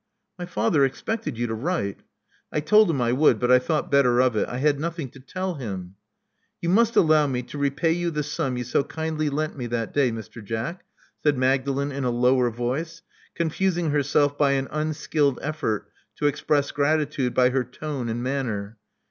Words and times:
My 0.39 0.47
father 0.47 0.83
expected 0.83 1.37
you 1.37 1.45
to 1.45 1.53
write." 1.53 1.99
I 2.51 2.59
told 2.59 2.89
him 2.89 2.99
I 2.99 3.11
would; 3.11 3.37
but 3.39 3.51
I 3.51 3.59
thought 3.59 3.91
better 3.91 4.19
of 4.19 4.35
it. 4.35 4.49
I 4.49 4.57
had 4.57 4.79
nothing 4.79 5.09
to 5.11 5.19
tell 5.19 5.53
him." 5.53 5.77
•*You 5.97 6.69
must 6.69 6.95
allow 6.95 7.27
me 7.27 7.43
to 7.43 7.59
repay 7.59 7.91
you 7.91 8.09
the 8.09 8.23
sum 8.23 8.57
you 8.57 8.63
so 8.63 8.83
kindly 8.83 9.29
lent 9.29 9.55
me 9.57 9.67
that 9.67 9.93
day, 9.93 10.09
Mr. 10.11 10.43
Jack," 10.43 10.85
said 11.21 11.37
Magdalen 11.37 11.91
in 11.91 12.03
a 12.03 12.09
lower 12.09 12.49
voice, 12.49 13.03
confusing 13.35 13.91
herself 13.91 14.39
by 14.39 14.53
an 14.53 14.67
unskilled 14.71 15.37
effort 15.43 15.87
to 16.15 16.25
express 16.25 16.71
gratitude 16.71 17.35
by 17.35 17.51
her 17.51 17.63
tone 17.63 18.09
and 18.09 18.23
manner. 18.23 18.77